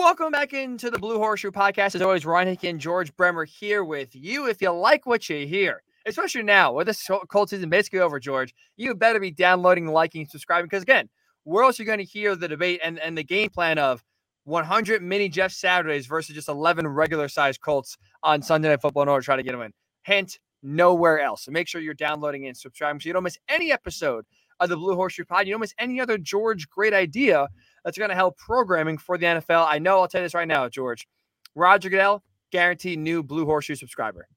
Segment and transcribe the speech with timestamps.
[0.00, 1.94] Welcome back into the Blue Horseshoe Podcast.
[1.94, 4.48] As always, Ryan Hickey and George Bremer here with you.
[4.48, 8.54] If you like what you hear, especially now with this Colts season basically over, George,
[8.78, 10.68] you better be downloading, liking, subscribing.
[10.70, 11.10] Because again,
[11.44, 14.02] where else are you going to hear the debate and, and the game plan of
[14.44, 19.10] 100 mini Jeff Saturdays versus just 11 regular sized Colts on Sunday Night Football in
[19.10, 19.74] order to try to get a win?
[20.04, 21.44] Hint, nowhere else.
[21.44, 24.24] So make sure you're downloading and subscribing so you don't miss any episode
[24.60, 25.46] of the Blue Horseshoe Pod.
[25.46, 27.48] You don't miss any other George great idea
[27.84, 29.66] that's going to help programming for the NFL.
[29.68, 31.06] I know I'll tell you this right now, George.
[31.54, 34.28] Roger Goodell, guaranteed new Blue Horseshoe subscriber.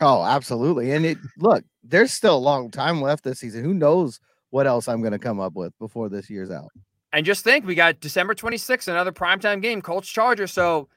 [0.00, 0.92] Oh, absolutely.
[0.92, 3.64] And it look, there's still a long time left this season.
[3.64, 6.70] Who knows what else I'm going to come up with before this year's out.
[7.12, 10.52] And just think, we got December 26th, another primetime game, Colts Chargers.
[10.52, 10.88] So,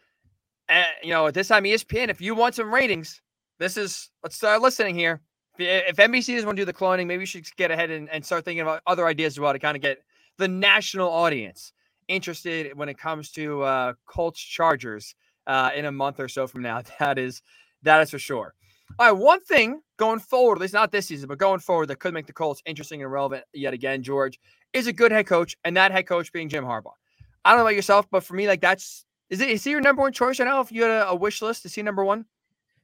[0.69, 3.21] uh, you know, at this time, ESPN, if you want some ratings,
[3.59, 5.21] this is, let's start listening here.
[5.57, 8.09] If, if NBC doesn't want to do the cloning, maybe you should get ahead and,
[8.09, 9.99] and start thinking about other ideas as well to kind of get
[10.37, 11.73] the national audience
[12.07, 15.15] interested when it comes to uh, Colts Chargers
[15.47, 16.81] uh, in a month or so from now.
[16.99, 17.41] That is,
[17.83, 18.53] that is for sure.
[18.99, 21.99] All right, one thing going forward, at least not this season, but going forward, that
[21.99, 24.39] could make the Colts interesting and relevant yet again, George,
[24.73, 26.93] is a good head coach, and that head coach being Jim Harbaugh.
[27.43, 29.81] I don't know about yourself, but for me, like that's is it is he your
[29.81, 30.61] number one choice right now?
[30.61, 32.25] If you had a, a wish list, to see number one?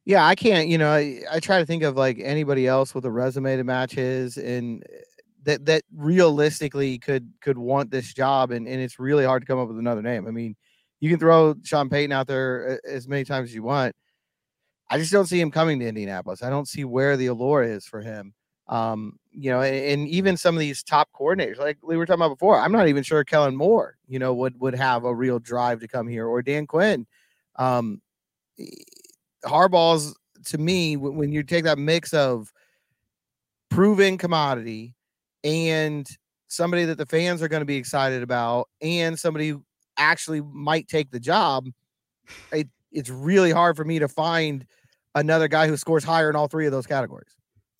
[0.05, 0.67] Yeah, I can't.
[0.67, 3.63] You know, I, I try to think of like anybody else with a resume to
[3.63, 4.83] match his, and
[5.43, 9.59] that that realistically could could want this job, and and it's really hard to come
[9.59, 10.27] up with another name.
[10.27, 10.55] I mean,
[10.99, 13.95] you can throw Sean Payton out there eh, as many times as you want
[14.91, 16.43] I just don't see him coming to Indianapolis.
[16.43, 18.33] I don't see where the allure is for him.
[18.67, 22.21] Um, you know, and, and, even some of these top coordinators, like we were talking
[22.21, 25.39] about before, I'm not even sure Kellen Moore, you know, would would have a real
[25.39, 27.07] drive to come here, or Dan Quinn.
[27.55, 28.01] Um,
[29.45, 30.13] Harbaugh's
[30.45, 32.51] to me, when you take that mix of
[33.69, 34.93] proven commodity
[35.43, 36.07] and
[36.47, 39.63] somebody that the fans are going to be excited about, and somebody who
[39.97, 41.67] actually might take the job,
[42.51, 44.65] it, it's really hard for me to find
[45.15, 47.35] another guy who scores higher in all three of those categories.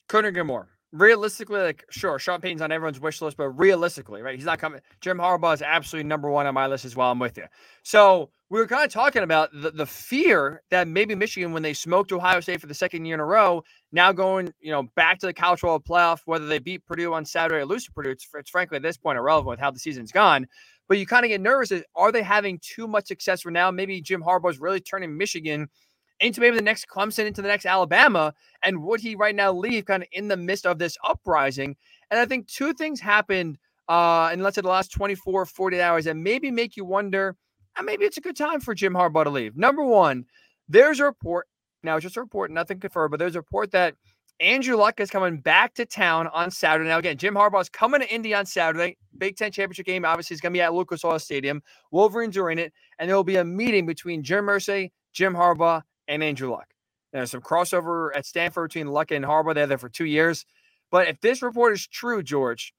[0.08, 0.70] Couldn't agree more.
[0.94, 4.36] Realistically, like sure, Sean Payton's on everyone's wish list, but realistically, right?
[4.36, 4.82] He's not coming.
[5.00, 7.12] Jim Harbaugh is absolutely number one on my list as well.
[7.12, 7.46] I'm with you.
[7.84, 11.74] So we were kind of talking about the, the fear that maybe Michigan, when they
[11.74, 13.64] smoked Ohio State for the second year in a row,
[13.94, 17.24] now going, you know, back to the college football playoff, whether they beat Purdue on
[17.24, 19.80] Saturday or lose to Purdue, it's, it's frankly at this point irrelevant with how the
[19.80, 20.46] season's gone.
[20.90, 21.72] But you kind of get nervous.
[21.96, 23.72] Are they having too much success for now?
[23.72, 25.70] Maybe Jim Harbaugh is really turning Michigan–
[26.22, 28.34] into maybe the next Clemson, into the next Alabama?
[28.64, 31.76] And would he right now leave kind of in the midst of this uprising?
[32.10, 33.58] And I think two things happened
[33.90, 37.36] uh, in let's say the last 24, 40 hours that maybe make you wonder,
[37.78, 39.58] uh, maybe it's a good time for Jim Harbaugh to leave.
[39.58, 40.26] Number one,
[40.70, 41.48] there's a report.
[41.84, 43.96] Now it's just a report, nothing confirmed, but there's a report that
[44.42, 46.90] Andrew Luck is coming back to town on Saturday.
[46.90, 48.98] Now, again, Jim Harbaugh is coming to Indy on Saturday.
[49.18, 51.62] Big Ten championship game, obviously, is going to be at Lucas Oil Stadium.
[51.92, 55.84] Wolverines are in it, and there will be a meeting between Jim Irsay, Jim Harbaugh,
[56.12, 56.68] and Andrew Luck.
[57.14, 59.56] There's some crossover at Stanford between Luck and Harbaugh.
[59.56, 60.46] They're there for two years.
[60.92, 62.74] But if this report is true, George,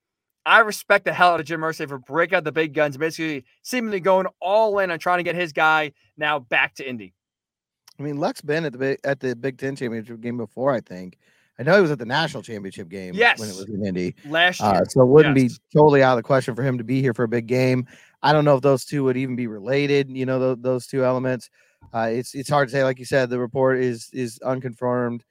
[0.44, 3.44] I respect the hell out of Jim Irsay for breaking out the big guns, basically
[3.62, 7.14] seemingly going all in on trying to get his guy now back to Indy.
[7.98, 10.80] I mean, Luck's been at the big, at the Big Ten championship game before, I
[10.80, 11.18] think.
[11.58, 13.38] I know he was at the national championship game yes.
[13.38, 14.70] when it was in Indy last year.
[14.70, 15.58] Uh, so it wouldn't yes.
[15.58, 17.86] be totally out of the question for him to be here for a big game.
[18.22, 21.04] I don't know if those two would even be related, you know, th- those two
[21.04, 21.50] elements.
[21.94, 22.84] Uh, it's it's hard to say.
[22.84, 25.24] Like you said, the report is is unconfirmed.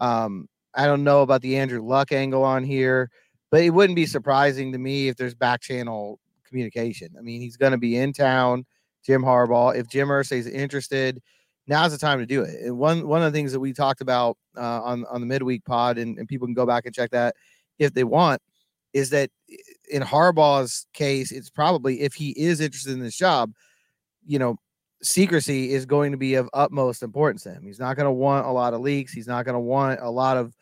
[0.00, 3.10] Um, I don't know about the Andrew Luck angle on here,
[3.50, 7.08] but it wouldn't be surprising to me if there's back channel communication.
[7.18, 8.64] I mean, he's going to be in town,
[9.04, 9.76] Jim Harbaugh.
[9.76, 11.20] If Jim Irsay is interested,
[11.66, 12.64] now's the time to do it.
[12.64, 15.64] And one one of the things that we talked about uh, on on the midweek
[15.64, 17.36] pod, and, and people can go back and check that
[17.78, 18.42] if they want,
[18.92, 19.30] is that
[19.90, 23.52] in Harbaugh's case, it's probably if he is interested in this job,
[24.26, 24.58] you know,
[25.02, 27.64] secrecy is going to be of utmost importance to him.
[27.64, 29.12] He's not going to want a lot of leaks.
[29.12, 30.54] He's not going to want a lot of,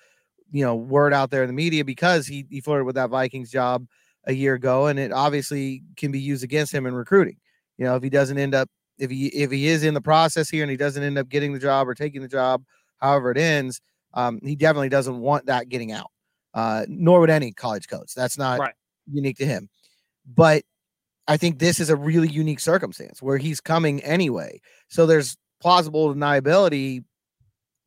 [0.50, 3.50] you know, word out there in the media because he, he flirted with that Vikings
[3.50, 3.86] job
[4.26, 7.36] a year ago, and it obviously can be used against him in recruiting.
[7.78, 8.68] You know, if he doesn't end up,
[8.98, 11.52] if he if he is in the process here and he doesn't end up getting
[11.52, 12.64] the job or taking the job,
[12.98, 13.80] however it ends,
[14.14, 16.10] um, he definitely doesn't want that getting out.
[16.54, 18.14] Uh, nor would any college coach.
[18.16, 18.74] That's not right.
[19.12, 19.68] unique to him.
[20.26, 20.64] But
[21.28, 24.60] I think this is a really unique circumstance where he's coming anyway.
[24.88, 27.04] So there's plausible deniability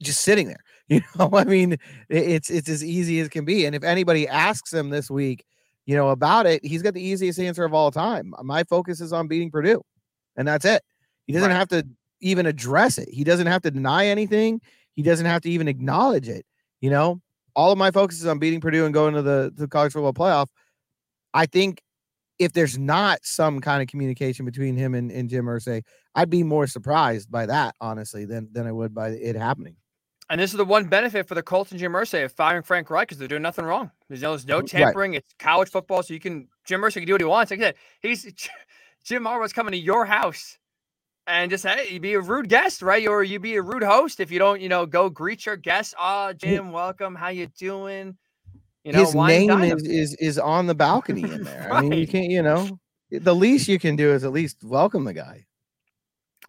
[0.01, 0.63] just sitting there.
[0.91, 1.77] You know, I mean,
[2.09, 3.67] it's it's as easy as can be.
[3.67, 5.45] And if anybody asks him this week,
[5.85, 8.33] you know, about it, he's got the easiest answer of all time.
[8.41, 9.83] My focus is on beating Purdue,
[10.35, 10.81] and that's it.
[11.27, 11.55] He doesn't right.
[11.55, 11.87] have to
[12.21, 13.07] even address it.
[13.11, 14.61] He doesn't have to deny anything.
[14.95, 16.43] He doesn't have to even acknowledge it.
[16.81, 17.21] You know,
[17.55, 20.13] all of my focus is on beating Purdue and going to the, the college football
[20.13, 20.47] playoff.
[21.35, 21.83] I think
[22.39, 25.83] if there's not some kind of communication between him and, and Jim Irsay,
[26.15, 29.75] I'd be more surprised by that, honestly, than than I would by it happening.
[30.29, 32.89] And this is the one benefit for the Colts and Jim Irsay of firing Frank
[32.89, 33.89] Reich because they're doing nothing wrong.
[34.07, 35.11] There's no, there's no tampering.
[35.11, 35.23] Right.
[35.23, 37.51] It's college football, so you can Jim Irsay can do what he wants.
[37.51, 38.23] Like I said, he's
[39.03, 40.57] Jim Harbaugh's coming to your house
[41.25, 43.07] and just hey, you be a rude guest, right?
[43.07, 45.93] Or you'd be a rude host if you don't, you know, go greet your guests.
[45.97, 47.15] Ah, oh, Jim, welcome.
[47.15, 48.17] How you doing?
[48.83, 51.67] You know, his name is, is is on the balcony in there.
[51.69, 51.79] right.
[51.79, 52.79] I mean, you can't, you know,
[53.11, 55.45] the least you can do is at least welcome the guy.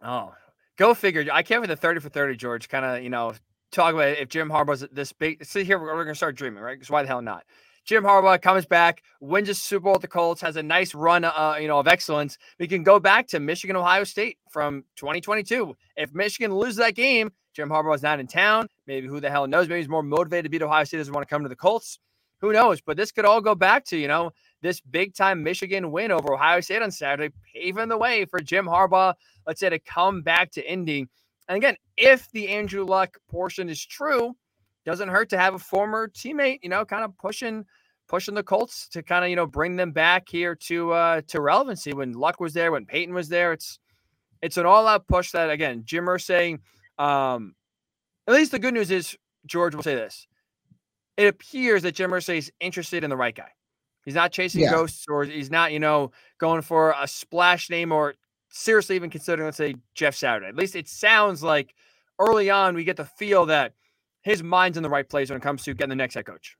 [0.02, 0.32] Oh,
[0.76, 1.26] go figure.
[1.32, 2.68] I can't with the 30 for 30, George.
[2.68, 3.34] Kind of, you know,
[3.72, 5.44] talk about if Jim Harbaugh's this big.
[5.44, 6.74] See here, we're, we're gonna start dreaming, right?
[6.74, 7.44] Because why the hell not?
[7.84, 11.24] Jim Harbaugh comes back, wins a Super Bowl with the Colts, has a nice run,
[11.24, 12.38] uh, you know, of excellence.
[12.58, 15.74] We can go back to Michigan, Ohio State from 2022.
[15.96, 18.68] If Michigan loses that game, Jim Harbaugh's not in town.
[18.86, 19.68] Maybe who the hell knows?
[19.68, 20.98] Maybe he's more motivated to beat Ohio State.
[20.98, 21.98] Doesn't want to come to the Colts.
[22.40, 22.80] Who knows?
[22.80, 24.32] But this could all go back to you know
[24.62, 28.66] this big time Michigan win over Ohio State on Saturday, paving the way for Jim
[28.66, 29.14] Harbaugh.
[29.46, 31.06] Let's say to come back to Indy.
[31.48, 34.36] And again, if the Andrew Luck portion is true,
[34.84, 37.64] doesn't hurt to have a former teammate, you know, kind of pushing
[38.08, 41.40] pushing the Colts to kind of you know bring them back here to uh to
[41.40, 41.92] relevancy.
[41.92, 43.78] When Luck was there, when Peyton was there, it's
[44.42, 46.58] it's an all out push that again Jim Irsay.
[46.98, 47.54] Um,
[48.26, 49.16] at least the good news is
[49.46, 50.26] George will say this:
[51.20, 53.50] it appears that Jim Irsay is interested in the right guy.
[54.06, 54.70] He's not chasing yeah.
[54.70, 58.14] ghosts, or he's not you know going for a splash name, or
[58.48, 60.46] seriously even considering let's say Jeff Saturday.
[60.46, 61.74] At least it sounds like
[62.18, 63.74] early on we get the feel that
[64.22, 66.56] his mind's in the right place when it comes to getting the next head coach.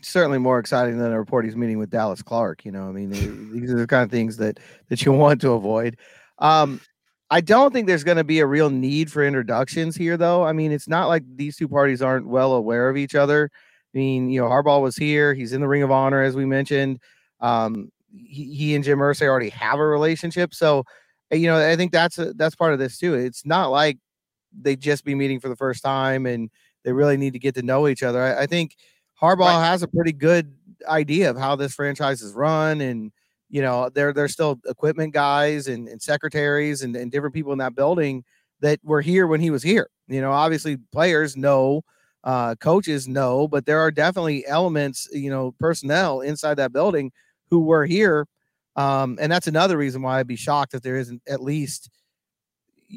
[0.00, 2.64] Certainly more exciting than a report he's meeting with Dallas Clark.
[2.64, 3.10] You know, I mean,
[3.52, 4.58] these are the kind of things that
[4.88, 5.98] that you want to avoid.
[6.38, 6.80] Um,
[7.30, 10.44] I don't think there's going to be a real need for introductions here, though.
[10.44, 13.50] I mean, it's not like these two parties aren't well aware of each other.
[13.94, 16.44] I mean, you know, Harbaugh was here; he's in the Ring of Honor, as we
[16.44, 17.00] mentioned.
[17.40, 20.84] Um, he, he and Jim Irsay already have a relationship, so
[21.30, 23.14] you know, I think that's a, that's part of this too.
[23.14, 23.98] It's not like
[24.58, 26.50] they just be meeting for the first time and
[26.84, 28.22] they really need to get to know each other.
[28.22, 28.76] I, I think
[29.20, 29.66] Harbaugh right.
[29.66, 30.54] has a pretty good
[30.88, 33.12] idea of how this franchise is run, and
[33.50, 37.58] you know, there there's still equipment guys and, and secretaries and, and different people in
[37.58, 38.24] that building
[38.60, 39.90] that were here when he was here.
[40.06, 41.82] You know, obviously players know,
[42.24, 47.12] uh, coaches know, but there are definitely elements, you know, personnel inside that building
[47.50, 48.26] who were here.
[48.76, 51.90] Um, and that's another reason why I'd be shocked if there isn't at least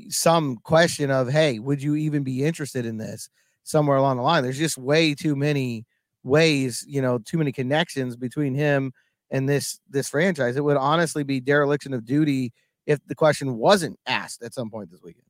[0.09, 3.29] some question of, hey, would you even be interested in this?
[3.63, 4.43] somewhere along the line.
[4.43, 5.85] There's just way too many
[6.23, 8.93] ways, you know, too many connections between him
[9.29, 10.55] and this this franchise.
[10.55, 12.53] It would honestly be dereliction of duty
[12.85, 15.25] if the question wasn't asked at some point this weekend.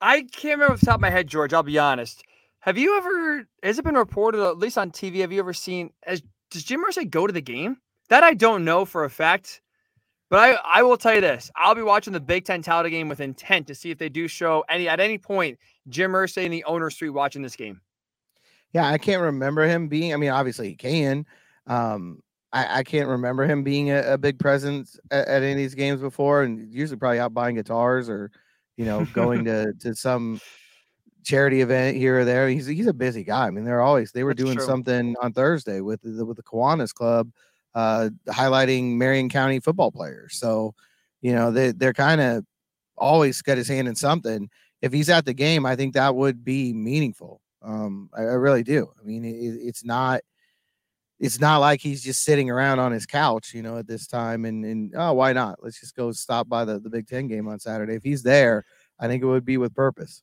[0.00, 1.52] I can't remember off the top of my head, George.
[1.52, 2.22] I'll be honest.
[2.66, 3.46] Have you ever?
[3.62, 5.20] Has it been reported, at least on TV?
[5.20, 5.90] Have you ever seen?
[6.02, 6.20] As
[6.50, 7.76] does Jim Irsay go to the game?
[8.08, 9.60] That I don't know for a fact.
[10.28, 13.08] But I, I will tell you this: I'll be watching the Big Ten title game
[13.08, 16.50] with intent to see if they do show any at any point Jim Irsay in
[16.50, 17.80] the owner suite watching this game.
[18.72, 20.12] Yeah, I can't remember him being.
[20.12, 21.24] I mean, obviously he can.
[21.68, 22.20] Um,
[22.52, 25.76] I, I can't remember him being a, a big presence at, at, any of these
[25.76, 28.32] games before, and usually probably out buying guitars or,
[28.76, 30.40] you know, going to to some
[31.26, 32.48] charity event here or there.
[32.48, 33.48] He's he's a busy guy.
[33.48, 34.66] I mean, they're always they were That's doing true.
[34.66, 37.30] something on Thursday with the with the Kiwanis Club
[37.76, 40.38] uh, highlighting Marion County football players.
[40.38, 40.74] So,
[41.20, 42.44] you know, they, they're kind of
[42.96, 44.48] always got his hand in something.
[44.80, 47.42] If he's at the game, I think that would be meaningful.
[47.60, 48.90] Um, I, I really do.
[48.98, 49.28] I mean, it,
[49.60, 50.22] it's not,
[51.20, 54.46] it's not like he's just sitting around on his couch, you know, at this time
[54.46, 55.58] and, and oh, why not?
[55.62, 57.94] Let's just go stop by the, the Big Ten game on Saturday.
[57.94, 58.64] If he's there,
[58.98, 60.22] I think it would be with purpose.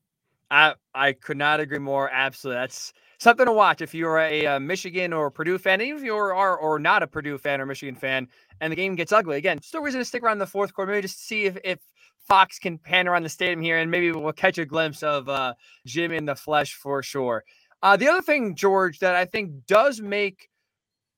[0.54, 2.10] I I could not agree more.
[2.12, 6.04] Absolutely, that's something to watch if you're a, a Michigan or Purdue fan, even if
[6.04, 8.28] you are or not a Purdue fan or Michigan fan,
[8.62, 9.38] and the game gets ugly.
[9.38, 11.80] Again, still reason to stick around the fourth quarter, maybe just see if, if
[12.28, 15.56] Fox can pan around the stadium here, and maybe we'll catch a glimpse of uh,
[15.88, 17.44] Jim in the flesh for sure.
[17.82, 20.50] Uh, the other thing, George, that I think does make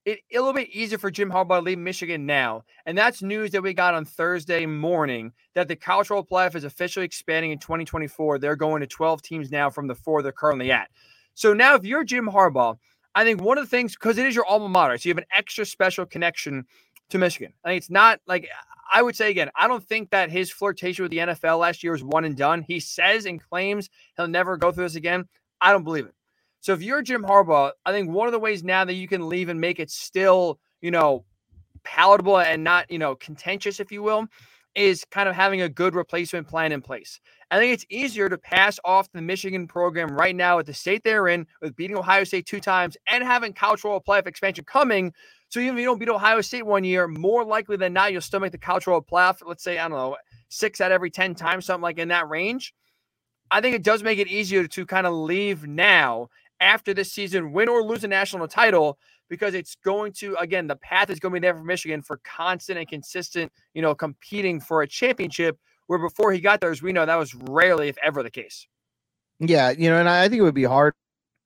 [0.06, 3.52] it a little bit easier for Jim Harbaugh to leave Michigan now, and that's news
[3.52, 7.60] that we got on Thursday morning that the college football playoff is officially expanding in
[7.60, 8.40] 2024.
[8.40, 10.90] They're going to 12 teams now from the four they're currently at.
[11.34, 12.78] So now, if you're Jim Harbaugh,
[13.16, 15.18] I think one of the things, because it is your alma mater, so you have
[15.18, 16.66] an extra special connection
[17.10, 17.54] to Michigan.
[17.64, 18.48] I think it's not like
[18.94, 21.94] I would say again, I don't think that his flirtation with the NFL last year
[21.94, 22.62] was one and done.
[22.62, 25.26] He says and claims he'll never go through this again.
[25.60, 26.14] I don't believe it.
[26.66, 29.30] So if you're Jim Harbaugh, I think one of the ways now that you can
[29.30, 31.24] leave and make it still, you know,
[31.84, 34.26] palatable and not, you know, contentious, if you will,
[34.74, 37.20] is kind of having a good replacement plan in place.
[37.52, 41.04] I think it's easier to pass off the Michigan program right now at the state
[41.04, 45.14] they're in with beating Ohio State two times and having football playoff expansion coming.
[45.50, 48.22] So even if you don't beat Ohio State one year, more likely than not, you'll
[48.22, 49.44] still make the football playoff.
[49.46, 50.18] Let's say, I don't know,
[50.50, 52.74] six out of every 10 times, something like in that range.
[53.52, 57.52] I think it does make it easier to kind of leave now after this season,
[57.52, 58.98] win or lose a national title,
[59.30, 62.18] because it's going to again the path is going to be there for Michigan for
[62.24, 65.58] constant and consistent, you know, competing for a championship.
[65.88, 68.68] Where before he got there, as we know, that was rarely, if ever, the case.
[69.40, 70.94] Yeah, you know, and I think it would be hard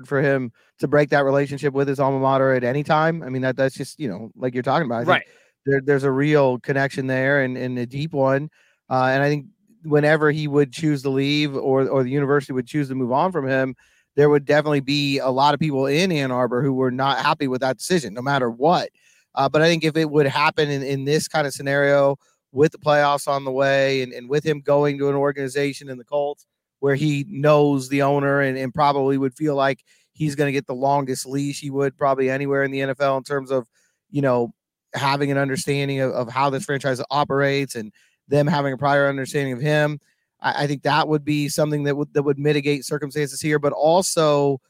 [0.06, 3.22] for him to break that relationship with his alma mater at any time.
[3.24, 5.24] I mean, that that's just you know, like you're talking about, right?
[5.66, 8.50] There, there's a real connection there, and and a deep one.
[8.90, 9.48] Uh, and I think
[9.84, 13.32] whenever he would choose to leave, or or the university would choose to move on
[13.32, 13.76] from him,
[14.20, 17.48] there would definitely be a lot of people in Ann Arbor who were not happy
[17.48, 18.90] with that decision, no matter what.
[19.34, 22.18] Uh, but I think if it would happen in, in this kind of scenario
[22.52, 25.98] with the playoffs on the way and, and with him going to an organization in
[25.98, 26.46] the Colts
[26.80, 30.68] where he knows the owner and, and probably would feel like he's going to get
[30.68, 33.70] the longest leash he would probably anywhere in the NFL in terms of,
[34.12, 34.54] you know,
[34.94, 37.94] having an understanding of, of how this franchise operates and
[38.28, 39.98] them having a prior understanding of him.
[40.42, 43.74] I, I think that would be something that would that would mitigate circumstances here, but
[43.74, 44.62] also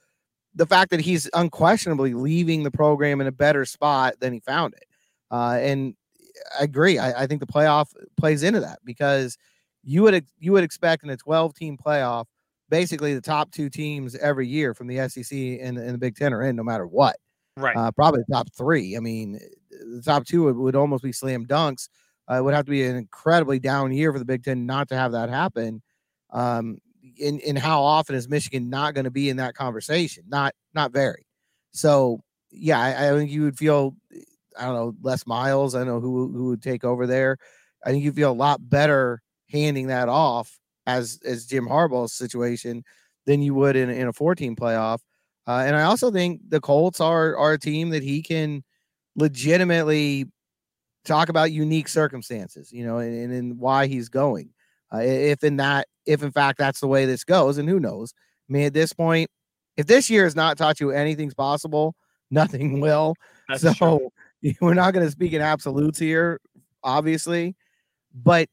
[0.55, 4.73] the fact that he's unquestionably leaving the program in a better spot than he found
[4.73, 4.85] it.
[5.31, 5.95] Uh, and
[6.59, 6.97] I agree.
[6.97, 9.38] I, I, think the playoff plays into that because
[9.83, 12.25] you would you would expect in a 12 team playoff,
[12.69, 16.33] basically the top two teams every year from the SEC and, and the Big Ten
[16.33, 17.17] are in no matter what.
[17.57, 17.75] Right.
[17.75, 18.95] Uh, probably the top three.
[18.95, 21.89] I mean, the top two would, would almost be slam dunks.
[22.29, 24.89] Uh, it would have to be an incredibly down year for the Big Ten not
[24.89, 25.81] to have that happen.
[26.31, 26.77] Um,
[27.17, 30.24] in in how often is Michigan not going to be in that conversation?
[30.27, 31.25] Not not very.
[31.71, 32.21] So
[32.51, 33.95] yeah, I, I, think you would feel
[34.57, 35.75] I don't know Les Miles.
[35.75, 37.38] I know who who would take over there.
[37.86, 42.83] I think you feel a lot better handing that off as as Jim Harbaugh's situation
[43.25, 45.00] than you would in in a 14 playoff.
[45.48, 48.63] Uh, and I also think the Colts are are a team that he can
[49.15, 50.25] legitimately
[51.06, 54.50] talk about unique circumstances, you know, and, and why he's going.
[54.94, 58.13] Uh, if in that, if in fact that's the way this goes, and who knows?
[58.50, 59.29] I mean, at this point,
[59.77, 61.96] if this year has not taught you anything's possible,
[62.32, 63.15] nothing will.
[63.48, 64.10] That's so true.
[64.62, 66.39] we're not going to speak in absolutes here,
[66.84, 67.56] obviously,
[68.13, 68.48] but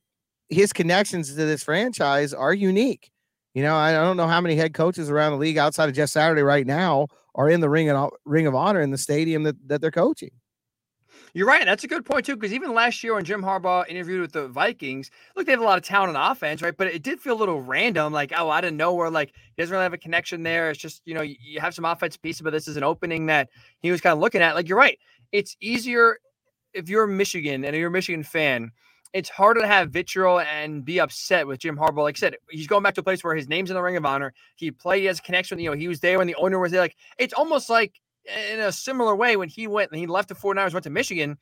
[0.49, 3.11] his connections to this franchise are unique.
[3.55, 6.11] You know, I don't know how many head coaches around the league outside of Jeff
[6.11, 9.57] Saturday right now are in the ring and ring of honor in the stadium that,
[9.69, 10.31] that they're coaching.
[11.37, 11.67] You're right.
[11.67, 14.49] That's a good point too, because even last year when Jim Harbaugh interviewed with the
[14.49, 16.75] Vikings, look, they have a lot of talent on offense, right?
[16.75, 19.63] But it did feel a little random, like oh, I didn't know where like he
[19.63, 20.71] doesn't really have a connection there.
[20.71, 23.51] It's just you know you have some offense pieces, but this is an opening that
[23.81, 24.55] he was kind of looking at.
[24.55, 24.99] Like you're right.
[25.31, 26.21] It's easier
[26.73, 28.71] if you're Michigan and you're a Michigan fan.
[29.13, 32.05] It's harder to have vitriol and be upset with Jim Harbaugh.
[32.05, 33.99] Like I said, he's going back to a place where his name's in the Ring
[33.99, 34.33] of Honor.
[34.55, 35.59] He played, he has a connection.
[35.59, 36.81] You know, he was there when the owner was there.
[36.81, 38.01] Like it's almost like
[38.53, 41.39] in a similar way when he went and he left the 49ers, went to Michigan.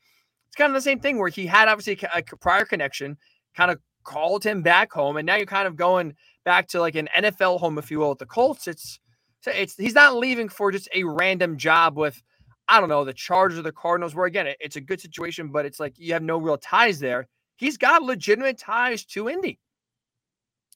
[0.47, 3.17] It's kind of the same thing where he had obviously a prior connection,
[3.55, 6.95] kind of called him back home, and now you're kind of going back to like
[6.95, 8.67] an NFL home, if you will, at the Colts.
[8.67, 8.99] It's
[9.45, 12.21] it's he's not leaving for just a random job with
[12.67, 15.65] I don't know the Chargers or the Cardinals, where again it's a good situation, but
[15.65, 17.27] it's like you have no real ties there.
[17.57, 19.59] He's got legitimate ties to Indy.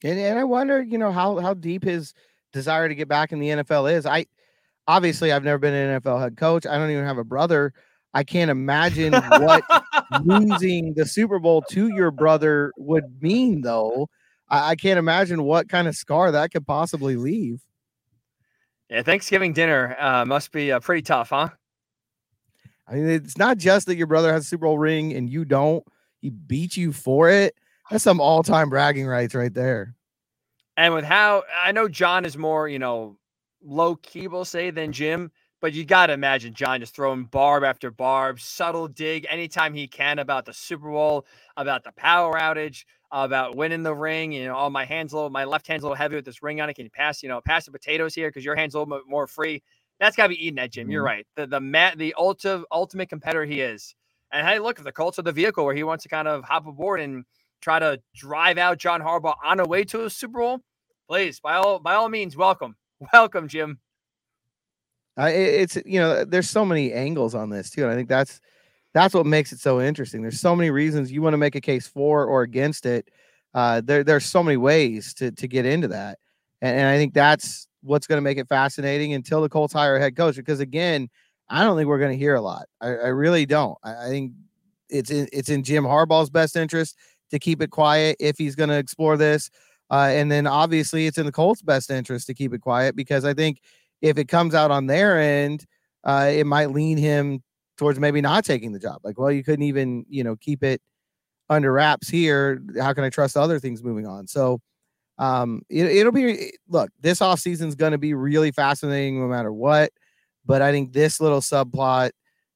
[0.02, 2.14] And, and I wonder, you know, how how deep his
[2.52, 4.06] desire to get back in the NFL is.
[4.06, 4.26] I
[4.86, 6.66] obviously I've never been an NFL head coach.
[6.66, 7.72] I don't even have a brother.
[8.12, 9.62] I can't imagine what
[10.24, 14.08] losing the Super Bowl to your brother would mean, though.
[14.48, 17.62] I, I, can't imagine what kind of scar that could possibly leave.
[18.88, 21.50] Yeah, Thanksgiving dinner uh, must be uh, pretty tough, huh?
[22.88, 25.44] I mean, it's not just that your brother has a Super Bowl ring and you
[25.44, 25.84] don't.
[26.20, 27.54] He beat you for it.
[27.90, 29.94] That's some all-time bragging rights right there.
[30.76, 33.16] And with how I know John is more, you know,
[33.62, 35.30] low key, we'll say, than Jim.
[35.60, 39.86] But you got to imagine John just throwing barb after barb, subtle dig anytime he
[39.86, 41.26] can about the Super Bowl,
[41.56, 44.32] about the power outage, about winning the ring.
[44.32, 46.42] You know, oh, my hand's a little, my left hand's a little heavy with this
[46.42, 46.74] ring on it.
[46.74, 49.04] Can you pass, you know, pass the potatoes here because your hand's a little bit
[49.06, 49.62] more free?
[49.98, 50.84] That's got to be eating at Jim.
[50.84, 50.92] Mm-hmm.
[50.92, 51.26] You're right.
[51.36, 53.94] The the mat, the ultimate ultimate competitor he is.
[54.32, 56.44] And hey, look, if the Colts are the vehicle where he wants to kind of
[56.44, 57.24] hop aboard and
[57.60, 60.60] try to drive out John Harbaugh on a way to a Super Bowl,
[61.06, 62.76] please, by all by all means, welcome,
[63.12, 63.78] welcome, Jim.
[65.16, 68.40] It's you know, there's so many angles on this too, and I think that's
[68.94, 70.22] that's what makes it so interesting.
[70.22, 73.08] There's so many reasons you want to make a case for or against it.
[73.52, 76.18] Uh, there, there's so many ways to to get into that,
[76.62, 79.96] and, and I think that's what's going to make it fascinating until the Colts hire
[79.96, 80.36] a head coach.
[80.36, 81.08] Because again,
[81.48, 82.66] I don't think we're going to hear a lot.
[82.80, 83.76] I, I really don't.
[83.82, 84.32] I, I, think
[84.88, 86.96] it's in, it's in Jim Harbaugh's best interest
[87.30, 89.50] to keep it quiet if he's going to explore this.
[89.90, 93.24] Uh, and then obviously it's in the Colts' best interest to keep it quiet because
[93.24, 93.60] I think
[94.00, 95.66] if it comes out on their end,
[96.04, 97.42] uh, it might lean him
[97.76, 99.00] towards maybe not taking the job.
[99.02, 100.80] Like, well, you couldn't even, you know, keep it
[101.48, 102.62] under wraps here.
[102.80, 104.26] How can I trust other things moving on?
[104.26, 104.60] So
[105.18, 109.26] um, it, will be look, this off season is going to be really fascinating no
[109.26, 109.90] matter what.
[110.46, 112.10] But I think this little subplot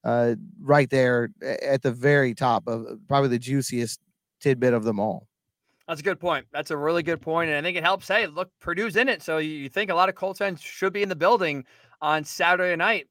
[0.04, 1.30] uh, right there
[1.62, 4.00] at the very top of probably the juiciest
[4.40, 5.26] tidbit of them all.
[5.86, 6.46] That's a good point.
[6.50, 8.08] That's a really good point, and I think it helps.
[8.08, 11.02] Hey, look, Purdue's in it, so you think a lot of Colts fans should be
[11.02, 11.64] in the building
[12.00, 13.06] on Saturday night.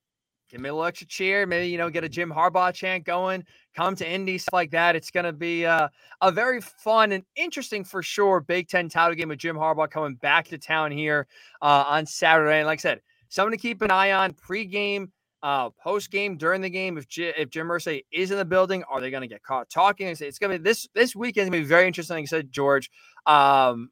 [0.50, 1.46] Give me a little extra cheer.
[1.46, 3.44] Maybe you know get a Jim Harbaugh chant going.
[3.76, 4.96] Come to Indy, stuff like that.
[4.96, 5.88] It's going to be uh,
[6.22, 10.16] a very fun and interesting for sure Big Ten title game with Jim Harbaugh coming
[10.16, 11.28] back to town here
[11.62, 12.60] uh, on Saturday.
[12.60, 15.10] And like I said, something to keep an eye on pregame
[15.44, 19.02] uh, post game, during the game, if if Jim Irsay is in the building, are
[19.02, 20.08] they going to get caught talking?
[20.08, 21.52] It's going to be this this weekend.
[21.52, 22.16] Going to be very interesting.
[22.16, 22.90] Like you said, George.
[23.26, 23.90] Um,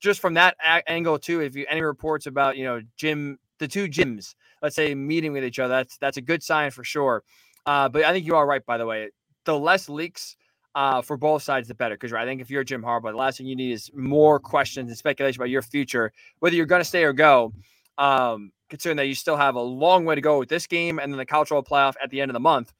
[0.00, 3.66] just from that a- angle too, if you any reports about you know Jim, the
[3.66, 7.24] two Jims, let's say meeting with each other, that's that's a good sign for sure.
[7.64, 8.64] Uh, but I think you are right.
[8.64, 9.08] By the way,
[9.46, 10.36] the less leaks
[10.74, 11.94] uh, for both sides, the better.
[11.94, 14.90] Because I think if you're Jim Harbaugh, the last thing you need is more questions
[14.90, 17.54] and speculation about your future, whether you're going to stay or go.
[17.96, 21.12] Um, considering that you still have a long way to go with this game and
[21.12, 22.72] then the college football playoff at the end of the month.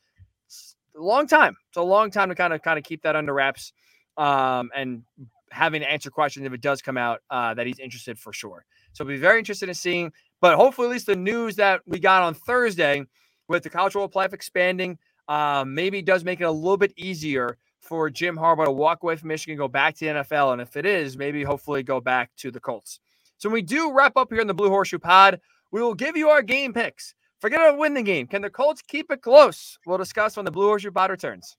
[0.46, 1.54] It's a long time.
[1.68, 3.74] It's a long time to kind of kind of keep that under wraps
[4.16, 5.02] um, and
[5.50, 8.64] having to answer questions if it does come out uh, that he's interested for sure.
[8.94, 10.12] So be very interested in seeing.
[10.40, 13.04] But hopefully, at least the news that we got on Thursday
[13.48, 17.58] with the college football playoff expanding, um, maybe does make it a little bit easier
[17.80, 20.74] for Jim Harbaugh to walk away from Michigan, go back to the NFL, and if
[20.74, 22.98] it is, maybe hopefully go back to the Colts.
[23.36, 25.40] So when we do wrap up here in the Blue Horseshoe Pod,
[25.72, 27.14] we will give you our game picks.
[27.40, 28.28] Forget about win the game.
[28.28, 29.76] Can the Colts keep it close?
[29.84, 31.56] We'll discuss when the Blue Horseshoe Pod returns.